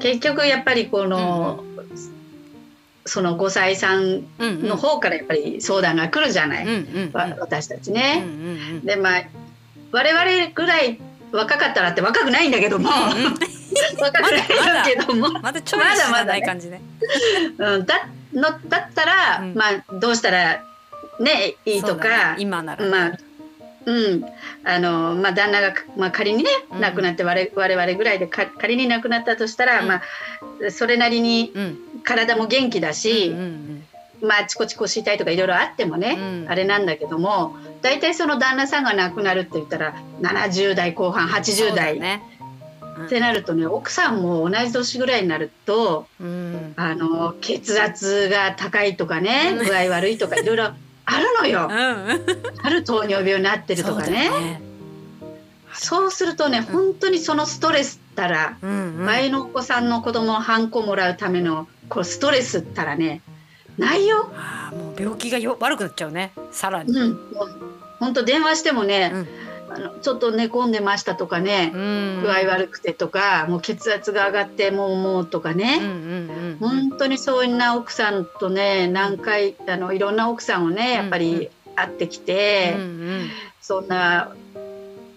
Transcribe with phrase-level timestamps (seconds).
[0.00, 1.64] 結局やっぱりこの、
[3.06, 6.66] その5歳さんの方からやっぱり相談が来るじゃない、
[7.38, 8.24] 私たちね。
[8.84, 9.22] でまあ
[9.92, 11.00] 我々ぐらい
[11.32, 12.90] 若かったらって若くないんだけども、
[14.00, 15.28] 若くないんだけども。
[15.40, 15.80] まだちょい
[16.10, 16.36] まだ
[16.66, 16.80] ね。
[17.58, 20.62] うん、だのだったら、まあどうしたら
[21.18, 23.18] ねいいとか、今なら、まあ
[23.86, 24.24] うん。
[24.64, 31.52] あのまあ、旦那が、まあ、仮にね、亡くなって我我々ぐらいでか仮に亡くなったとしたら、まあ、それなりに
[32.04, 33.34] 体も元気だし、
[34.20, 41.98] まあ、あちこち腰痛いとかいろいろあってもね、あれなんだけども大体その旦那さんが亡くなるって言ったら70代後半80代。
[41.98, 42.22] ね。
[43.06, 50.72] ってなるとね奥さんも同じ年ぐらいになると、うん、あの血圧が高いとかね具合悪いとかいろいろ
[51.10, 54.60] あるのよ、うん、 ある糖尿病になってるとかね。
[55.72, 63.22] そうするとね本当にそのストレスったら、うんうん、前のお子さんの子供をハンコもらうためのこうストレスったらね
[63.78, 64.30] ないよ。
[64.36, 66.32] あもう病気がよ悪くなっちゃうね。
[66.50, 66.92] さらに。
[66.92, 67.18] うん、
[67.98, 69.28] 本当電話してもね、うん
[69.72, 83.28] あのちょっと寝込んでましたとかね、具合悪くてとかもう血圧が上がってもうもうとかね、うんうんうん、本当にそんな奥さんとね何回あのいろんな奥さんをねやっぱり会ってきて、うんうん、
[83.60, 84.34] そんな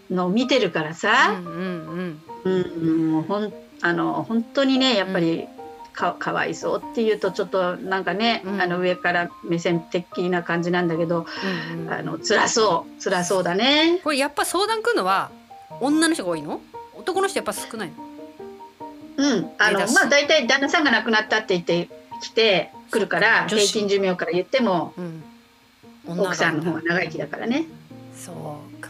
[0.09, 1.59] のを見てるからさ、うんう
[2.01, 2.21] ん。
[2.45, 5.47] うん、もうほんあの本当にねやっぱり
[5.93, 11.25] かかわいそうっていうとちょっとなんかね、うん、あの上から目線的な感じなんだけど、
[11.73, 13.99] うんうん、あの辛そう辛そうだね。
[14.03, 15.31] これやっぱ相談来るのは
[15.79, 16.61] 女の人が多いの？
[16.95, 17.95] 男の人やっぱ少ないの？
[19.15, 21.89] うんあのまあ大体旦那さんが亡くなったって言って
[22.21, 25.23] きてくるから平均寿命から言っても、うん、
[26.19, 27.65] 奥さんの方が長生きだからね。
[28.15, 28.89] そうか、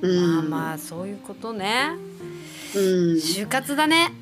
[0.00, 1.90] うん、まあまあそういうことね、
[2.74, 2.82] うん、
[3.16, 4.12] 就活だね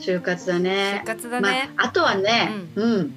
[0.00, 1.02] 就活だね。
[1.04, 1.70] 就活だね。
[1.76, 3.14] まあ、あとはね、うん、うん、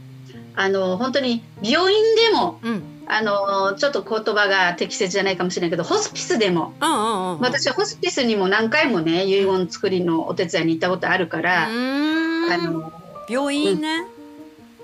[0.56, 12.92] あの本当に病院でも、うん、あのちょっと言葉が適切じゃないかもしれないけどホスピスでも、うんうんうん、私はホスピスにも何回もね遺言作りのお手伝いに行ったことあるからあの
[13.30, 14.06] 病院ね、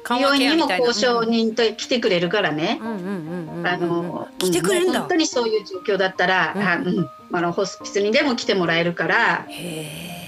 [0.10, 2.80] 病院にも交渉人と来てくれるからね。
[2.82, 5.02] あの来てくれるんだ。
[5.02, 6.60] 本当にそういう状況だったら、う
[6.90, 9.46] ん、あのホスピスにでも来てもらえるから。
[9.50, 10.19] へ